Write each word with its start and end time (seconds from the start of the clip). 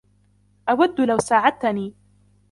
أود 0.69 1.01
لو 1.01 1.17
ساعدتني. 1.19 1.93